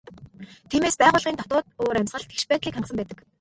[0.69, 3.17] Тиймээс байгууллагын дотоод уур амьсгал тэгш байдлыг хангасан байдаг.